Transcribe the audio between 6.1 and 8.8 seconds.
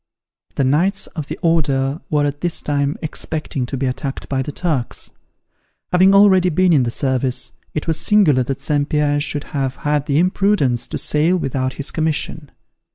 already been in the service, it was singular that